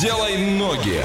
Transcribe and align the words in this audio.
Делай 0.00 0.36
ноги. 0.36 1.02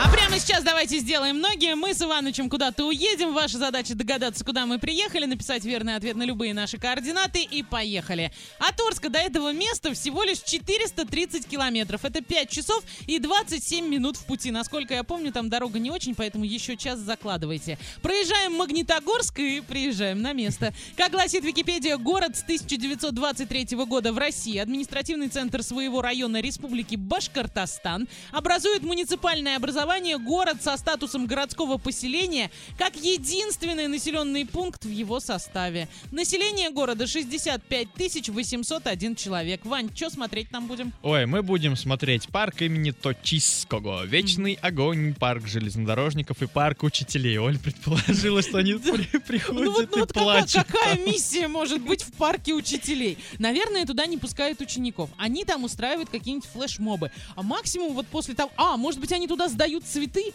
А 0.00 0.08
прямо 0.08 0.38
сейчас 0.38 0.62
давайте 0.62 1.00
сделаем 1.00 1.40
ноги. 1.40 1.74
Мы 1.74 1.92
с 1.92 2.00
Иванычем 2.00 2.48
куда-то 2.48 2.86
уедем. 2.86 3.34
Ваша 3.34 3.58
задача 3.58 3.96
догадаться, 3.96 4.44
куда 4.44 4.64
мы 4.64 4.78
приехали, 4.78 5.24
написать 5.24 5.64
верный 5.64 5.96
ответ 5.96 6.14
на 6.14 6.22
любые 6.22 6.54
наши 6.54 6.78
координаты 6.78 7.42
и 7.42 7.64
поехали. 7.64 8.30
От 8.60 8.80
Орска 8.80 9.08
до 9.08 9.18
этого 9.18 9.52
места 9.52 9.92
всего 9.94 10.22
лишь 10.22 10.38
430 10.38 11.48
километров. 11.48 12.04
Это 12.04 12.22
5 12.22 12.48
часов 12.48 12.84
и 13.08 13.18
27 13.18 13.88
минут 13.88 14.16
в 14.16 14.24
пути. 14.26 14.52
Насколько 14.52 14.94
я 14.94 15.02
помню, 15.02 15.32
там 15.32 15.48
дорога 15.48 15.80
не 15.80 15.90
очень, 15.90 16.14
поэтому 16.14 16.44
еще 16.44 16.76
час 16.76 17.00
закладывайте. 17.00 17.76
Проезжаем 18.00 18.52
Магнитогорск 18.52 19.40
и 19.40 19.60
приезжаем 19.62 20.22
на 20.22 20.32
место. 20.32 20.72
Как 20.96 21.10
гласит 21.10 21.42
Википедия, 21.42 21.96
город 21.96 22.36
с 22.36 22.42
1923 22.44 23.76
года 23.78 24.12
в 24.12 24.18
России, 24.18 24.58
административный 24.58 25.28
центр 25.28 25.64
своего 25.64 26.02
района 26.02 26.40
Республики 26.40 26.94
Башкортостан, 26.94 28.06
образует 28.30 28.84
муниципальное 28.84 29.56
образование 29.56 29.87
город 30.18 30.62
со 30.62 30.76
статусом 30.76 31.26
городского 31.26 31.78
поселения 31.78 32.50
как 32.76 32.94
единственный 32.96 33.88
населенный 33.88 34.44
пункт 34.44 34.84
в 34.84 34.90
его 34.90 35.18
составе. 35.18 35.88
Население 36.12 36.70
города 36.70 37.06
65 37.06 37.88
801 38.28 39.16
человек. 39.16 39.64
Вань, 39.64 39.88
что 39.94 40.10
смотреть 40.10 40.50
там 40.50 40.66
будем? 40.66 40.92
Ой, 41.02 41.24
мы 41.26 41.42
будем 41.42 41.74
смотреть 41.74 42.28
парк 42.28 42.60
имени 42.60 42.90
Точиского, 42.90 44.04
Вечный 44.04 44.58
огонь, 44.60 45.14
парк 45.14 45.46
железнодорожников 45.46 46.42
и 46.42 46.46
парк 46.46 46.82
учителей. 46.82 47.38
Оль 47.38 47.58
предположила, 47.58 48.42
что 48.42 48.58
они 48.58 48.74
при- 48.74 49.18
приходят 49.20 49.90
Ну 49.90 50.02
и 50.04 50.06
плачут. 50.06 50.64
какая 50.66 50.98
миссия 50.98 51.48
может 51.48 51.80
быть 51.80 52.02
в 52.02 52.12
парке 52.12 52.52
учителей? 52.52 53.16
Наверное, 53.38 53.86
туда 53.86 54.04
не 54.06 54.18
пускают 54.18 54.60
учеников. 54.60 55.08
Они 55.16 55.44
там 55.44 55.64
устраивают 55.64 56.10
какие-нибудь 56.10 56.48
флешмобы. 56.52 57.10
А 57.36 57.42
максимум 57.42 57.94
вот 57.94 58.06
после 58.08 58.34
того... 58.34 58.50
А, 58.56 58.76
может 58.76 59.00
быть, 59.00 59.12
они 59.12 59.26
туда 59.26 59.48
сдают 59.48 59.77
цветы? 59.80 60.32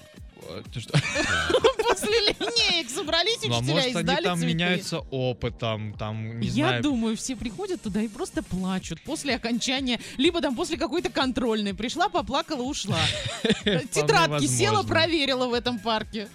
Э, 0.50 0.62
ты 0.74 0.80
что? 0.80 0.94
После 1.88 2.10
линеек 2.22 2.90
собрались 2.90 3.40
Ну, 3.44 3.54
а 3.56 3.58
учителя 3.60 3.74
может, 3.74 3.88
и 3.88 3.92
они 3.98 4.04
сдали 4.04 4.24
там 4.24 4.38
цветы. 4.38 4.54
меняются 4.54 5.00
опытом, 5.12 5.94
там, 5.98 6.40
не 6.40 6.48
Я 6.48 6.68
знаю. 6.68 6.84
думаю, 6.84 7.16
все 7.18 7.36
приходят 7.36 7.82
туда 7.82 8.02
и 8.02 8.08
просто 8.08 8.42
плачут 8.44 9.02
после 9.02 9.36
окончания, 9.36 10.00
либо 10.18 10.42
там 10.42 10.56
после 10.56 10.78
какой-то 10.78 11.10
контрольной. 11.10 11.74
Пришла, 11.74 12.10
поплакала, 12.10 12.62
ушла. 12.64 13.00
Тетрадки 13.92 14.48
села, 14.48 14.84
проверила 14.84 15.48
в 15.48 15.54
этом 15.54 15.80
парке. 15.80 16.28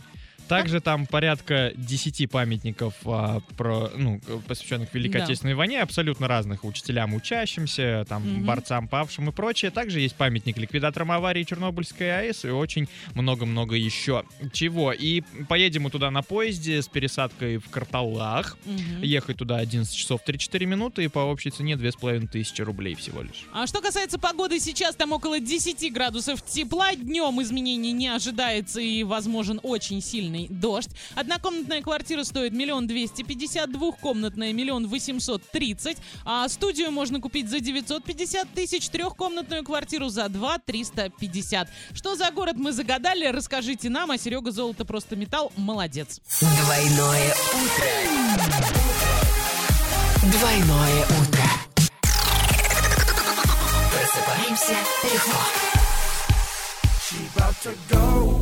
Также 0.49 0.81
там 0.81 1.07
порядка 1.07 1.73
10 1.77 2.27
памятников, 2.31 2.95
а, 3.05 3.41
про, 3.57 3.91
ну, 3.97 4.21
посвященных 4.47 4.93
Великой 4.95 5.19
Да. 5.19 5.25
Отечественной 5.25 5.55
войне, 5.55 5.81
абсолютно 5.83 6.29
разных 6.29 6.65
учителям, 6.65 7.15
учащимся, 7.15 8.05
там, 8.09 8.23
Мгм. 8.23 8.45
борцам, 8.45 8.89
павшим 8.89 9.29
и 9.29 9.33
прочее. 9.33 9.71
Также 9.71 10.01
есть 10.01 10.15
памятник 10.15 10.57
ликвидаторам 10.59 11.13
аварии 11.13 11.45
Чернобыльской 11.45 12.21
АЭС 12.21 12.45
и 12.45 12.49
очень 12.51 12.89
много-много 13.15 13.75
еще 13.77 14.25
чего. 14.53 14.93
И 14.93 15.23
поедем 15.49 15.83
мы 15.83 15.91
туда 15.91 16.11
на 16.11 16.23
поезде 16.23 16.81
с 16.83 16.89
пересадкой 16.89 17.59
в 17.59 17.69
Карталах. 17.69 18.57
Мгм. 18.65 19.03
Ехать 19.03 19.37
туда 19.37 19.57
11 19.59 19.95
часов 19.95 20.21
3-4 20.25 20.67
минуты 20.67 21.05
и 21.05 21.09
по 21.09 21.21
общей 21.21 21.51
цене 21.51 21.77
2500 21.77 22.65
рублей 22.65 22.95
всего 22.95 23.23
лишь. 23.23 23.45
А 23.53 23.67
что 23.67 23.81
касается 23.81 24.19
погоды, 24.19 24.61
сейчас 24.61 24.95
там 24.97 25.13
около 25.13 25.41
10 25.41 25.91
градусов 25.93 26.45
тепла. 26.45 26.95
Днем 26.95 27.41
изменений 27.43 27.93
не 27.93 28.09
ожидается 28.09 28.81
и 28.81 29.03
возможен 29.03 29.61
очень 29.63 30.01
сильный 30.01 30.38
дождь. 30.49 30.91
Однокомнатная 31.17 31.83
квартира 31.83 32.23
стоит 32.23 32.53
миллион 32.53 32.87
двести 32.87 33.23
пятьдесят, 33.23 33.73
двухкомнатная 33.73 34.53
миллион 34.53 34.87
восемьсот 34.87 35.43
тридцать, 35.51 35.99
а 36.25 36.49
студию 36.49 36.93
можно 36.93 37.21
купить 37.21 37.49
за 37.49 37.61
950 37.61 38.53
тысяч, 38.55 38.89
трехкомнатную 38.89 39.65
квартиру 39.65 40.09
за 40.09 40.29
2 40.29 40.59
350. 40.59 41.69
Что 41.95 42.15
за 42.15 42.31
город 42.31 42.57
мы 42.57 42.73
загадали, 42.73 43.27
расскажите 43.27 43.89
нам, 43.91 44.11
а 44.11 44.19
Серега 44.19 44.51
Золото 44.51 44.85
просто 44.85 45.17
металл, 45.17 45.51
молодец. 45.57 46.21
Двойное 46.41 47.35
утро. 47.55 48.89
Двойное 50.31 51.05
утро. 51.05 51.45
Просыпаемся 53.91 54.77
легко. 55.05 55.39
She 57.09 57.17
about 57.35 57.55
to 57.63 57.73
go 57.89 58.38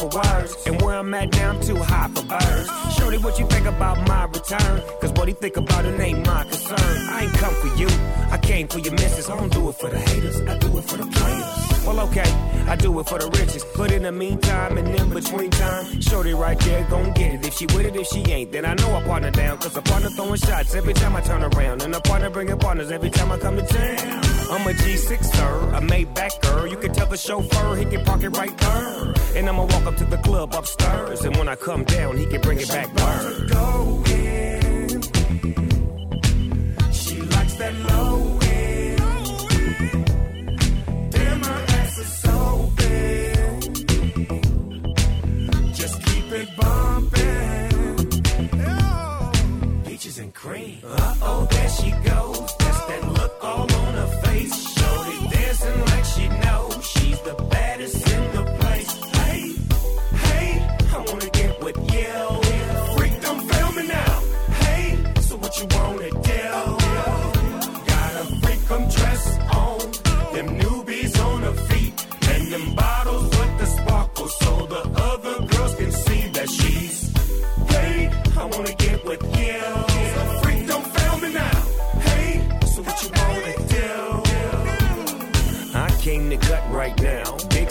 for 0.00 0.08
words, 0.16 0.56
and 0.66 0.80
where 0.80 0.96
I'm 0.96 1.12
at 1.12 1.30
now, 1.32 1.50
I'm 1.50 1.60
too 1.60 1.76
high 1.76 2.08
for 2.08 2.24
birds. 2.24 2.96
Shorty, 2.96 3.18
what 3.18 3.38
you 3.38 3.46
think 3.46 3.66
about 3.66 3.96
my 4.08 4.24
return? 4.24 4.82
Cause 5.00 5.12
what 5.12 5.28
he 5.28 5.34
think 5.34 5.56
about 5.58 5.84
it 5.84 6.00
ain't 6.00 6.26
my 6.26 6.44
concern. 6.44 7.08
I 7.10 7.24
ain't 7.24 7.32
come 7.34 7.54
for 7.54 7.76
you, 7.76 7.88
I 8.30 8.38
came 8.38 8.66
for 8.68 8.78
your 8.78 8.94
missus. 8.94 9.28
I 9.28 9.36
don't 9.36 9.52
do 9.52 9.68
it 9.68 9.74
for 9.74 9.90
the 9.90 9.98
haters, 9.98 10.40
I 10.40 10.56
do 10.58 10.78
it 10.78 10.84
for 10.84 10.96
the 10.96 11.06
players. 11.06 11.69
Well, 11.86 12.00
okay, 12.00 12.30
I 12.68 12.76
do 12.76 12.98
it 13.00 13.08
for 13.08 13.18
the 13.18 13.28
riches. 13.38 13.64
But 13.76 13.90
in 13.92 14.02
the 14.02 14.12
meantime 14.12 14.78
and 14.78 14.88
in 14.88 15.10
between 15.10 15.50
time, 15.50 16.00
Shorty 16.00 16.34
right 16.34 16.58
there 16.60 16.84
gon' 16.84 17.12
get 17.12 17.34
it. 17.34 17.46
If 17.46 17.54
she 17.54 17.66
with 17.66 17.86
it, 17.86 17.96
if 17.96 18.06
she 18.08 18.20
ain't, 18.30 18.52
then 18.52 18.64
I 18.64 18.74
know 18.74 18.94
I 18.94 19.02
partner 19.02 19.30
down. 19.30 19.58
Cause 19.58 19.76
a 19.76 19.82
partner 19.82 20.10
throwing 20.10 20.36
shots 20.36 20.74
every 20.74 20.92
time 20.92 21.16
I 21.16 21.20
turn 21.20 21.42
around. 21.42 21.82
And 21.82 21.94
a 21.94 22.00
partner 22.00 22.30
bringing 22.30 22.58
partners 22.58 22.90
every 22.90 23.10
time 23.10 23.32
I 23.32 23.38
come 23.38 23.56
to 23.56 23.62
town. 23.62 24.20
I'm 24.50 24.66
a 24.66 24.72
G6, 24.72 25.24
sir, 25.24 25.70
a 25.74 25.80
Maybach 25.80 26.40
girl. 26.42 26.66
You 26.66 26.76
can 26.76 26.92
tell 26.92 27.06
the 27.06 27.16
chauffeur 27.16 27.76
he 27.76 27.84
can 27.84 28.04
park 28.04 28.22
it 28.22 28.30
right 28.30 28.56
there. 28.58 29.14
And 29.36 29.48
I'ma 29.48 29.64
walk 29.64 29.86
up 29.86 29.96
to 29.96 30.04
the 30.04 30.18
club 30.18 30.54
upstairs. 30.54 31.24
And 31.24 31.36
when 31.36 31.48
I 31.48 31.56
come 31.56 31.84
down, 31.84 32.16
he 32.18 32.26
can 32.26 32.40
bring 32.40 32.58
it 32.60 32.68
back 32.68 32.94
word. 32.94 33.50
Go 33.50 34.02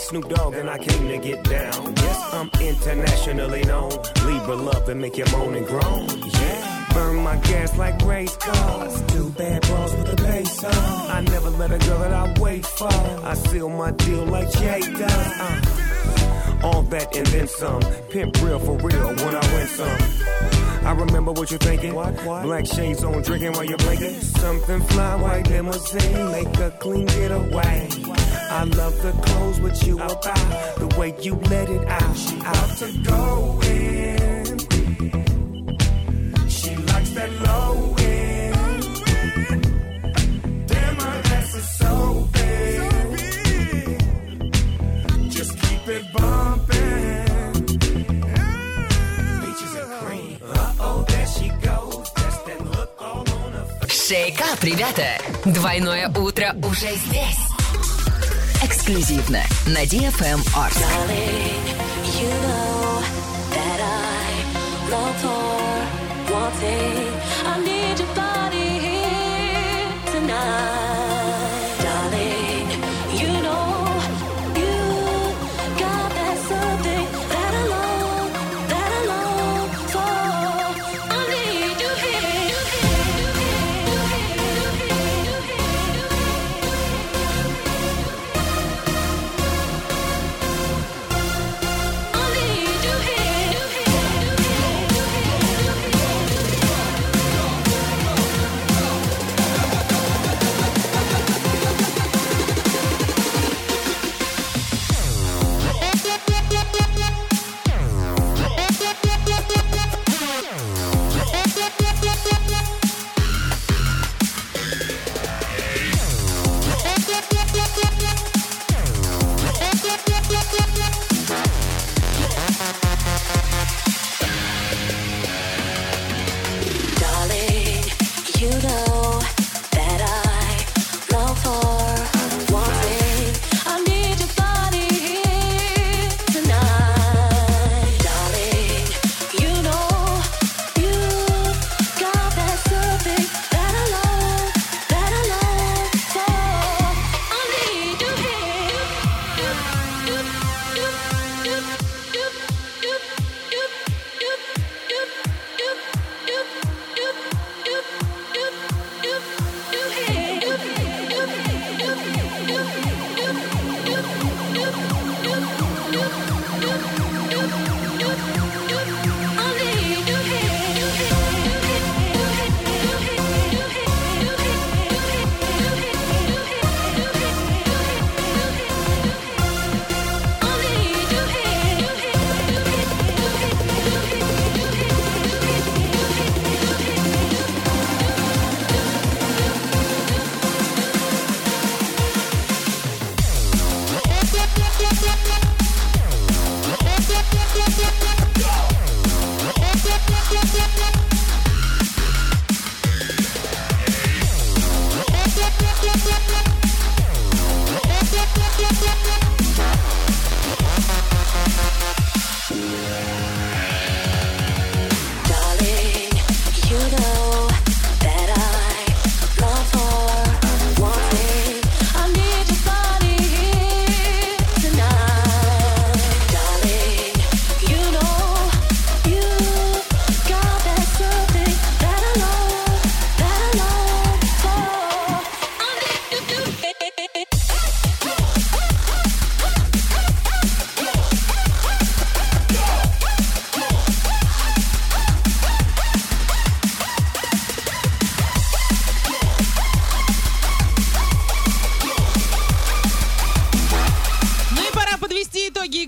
Snoop 0.09 0.27
Dogg 0.27 0.56
and 0.56 0.67
I 0.67 0.79
came 0.79 1.07
to 1.07 1.17
get 1.19 1.44
down. 1.44 1.94
Yes, 1.97 2.33
I'm 2.33 2.50
internationally 2.59 3.63
known. 3.65 3.91
Libra 4.25 4.56
love 4.56 4.89
and 4.89 5.00
make 5.00 5.15
you 5.17 5.25
moan 5.31 5.53
and 5.53 5.67
groan. 5.67 6.07
Yeah. 6.31 6.89
Burn 6.95 7.17
my 7.17 7.35
gas 7.35 7.77
like 7.77 8.01
race 8.01 8.35
cars. 8.38 9.03
Two 9.13 9.29
bad 9.29 9.61
bras 9.61 9.94
with 9.94 10.09
the 10.09 10.15
bass 10.15 10.63
on. 10.63 10.73
I 11.11 11.21
never 11.21 11.51
let 11.51 11.71
a 11.71 11.77
girl 11.77 12.00
that 12.00 12.11
I 12.11 12.41
wait 12.41 12.65
for. 12.65 12.88
I 12.88 13.35
seal 13.35 13.69
my 13.69 13.91
deal 13.91 14.25
like 14.25 14.51
Jay 14.53 14.79
does. 14.79 15.39
Uh. 15.39 16.59
All 16.63 16.81
that 16.81 17.15
and 17.15 17.27
then 17.27 17.47
some. 17.47 17.81
Pimp 18.09 18.41
real 18.41 18.57
for 18.57 18.77
real 18.77 19.09
when 19.09 19.35
I 19.35 19.53
win 19.53 19.67
some. 19.67 20.38
I 20.83 20.91
remember 20.93 21.31
what 21.31 21.49
you're 21.51 21.59
thinking. 21.59 21.93
Black 21.93 22.65
shades 22.65 23.03
on, 23.03 23.21
drinking 23.21 23.53
while 23.53 23.65
you're 23.65 23.77
blinking. 23.77 24.19
Something 24.21 24.81
fly, 24.81 25.15
white 25.15 25.49
limousine, 25.49 26.31
make 26.31 26.57
a 26.59 26.71
clean 26.79 27.05
getaway. 27.05 27.87
I 28.51 28.63
love 28.63 28.99
the 29.01 29.11
clothes, 29.11 29.59
what 29.59 29.85
you 29.85 29.95
about, 29.97 30.23
the 30.23 30.95
way 30.97 31.15
you 31.21 31.35
let 31.35 31.69
it 31.69 31.87
out. 31.87 32.17
She 32.17 32.39
out 32.43 32.77
to 32.77 32.91
go 33.03 33.61
in. 33.63 35.38
Шейкап, 54.59 54.63
ребята! 54.63 55.17
Двойное 55.45 56.09
утро 56.09 56.56
уже 56.63 56.88
здесь. 56.95 57.38
Эксклюзивно 58.63 59.41
на 59.67 59.83
DFM 59.83 60.39
Art. 60.56 60.73
Darling, 60.73 61.65
you 62.03 62.29
know 62.41 63.01
that 63.51 63.79
I 63.81 64.91
long 64.91 65.13
for 65.21 66.33
one 66.33 66.51
thing. 66.53 67.11
I 67.45 67.59
need 67.63 68.00
your 68.00 68.15
body 68.15 68.79
here 68.79 70.11
tonight. 70.11 70.78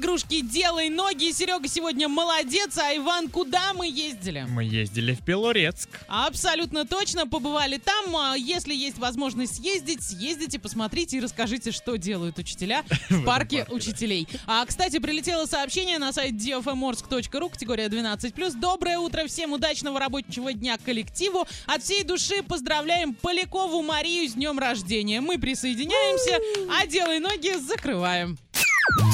Игрушки 0.01 0.41
«Делай 0.41 0.89
ноги». 0.89 1.31
Серега 1.31 1.67
сегодня 1.67 2.09
молодец, 2.09 2.75
а 2.79 2.95
Иван, 2.95 3.29
куда 3.29 3.71
мы 3.75 3.87
ездили? 3.87 4.47
Мы 4.49 4.63
ездили 4.63 5.13
в 5.13 5.23
Белорецк. 5.23 5.89
Абсолютно 6.07 6.87
точно, 6.87 7.27
побывали 7.27 7.77
там. 7.77 8.17
А 8.17 8.35
Если 8.35 8.73
есть 8.73 8.97
возможность 8.97 9.57
съездить, 9.57 10.01
съездите, 10.01 10.57
посмотрите 10.57 11.17
и 11.17 11.19
расскажите, 11.19 11.71
что 11.71 11.97
делают 11.97 12.39
учителя 12.39 12.83
в 13.11 13.23
парке 13.25 13.67
учителей. 13.69 14.27
А, 14.47 14.65
кстати, 14.65 14.97
прилетело 14.97 15.45
сообщение 15.45 15.99
на 15.99 16.11
сайт 16.11 16.33
dfmorsk.ru, 16.33 17.51
категория 17.51 17.85
12+. 17.85 18.59
Доброе 18.59 18.97
утро 18.97 19.27
всем, 19.27 19.53
удачного 19.53 19.99
рабочего 19.99 20.51
дня 20.51 20.79
коллективу. 20.83 21.45
От 21.67 21.83
всей 21.83 22.03
души 22.03 22.41
поздравляем 22.41 23.13
Полякову 23.13 23.83
Марию 23.83 24.27
с 24.27 24.33
днем 24.33 24.57
рождения. 24.57 25.21
Мы 25.21 25.37
присоединяемся, 25.37 26.39
а 26.71 26.87
«Делай 26.87 27.19
ноги» 27.19 27.55
закрываем. 27.55 28.39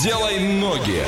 Делай 0.03 0.39
ноги. 0.39 1.03